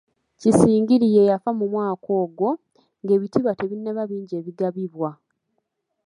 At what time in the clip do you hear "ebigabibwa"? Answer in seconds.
4.39-5.09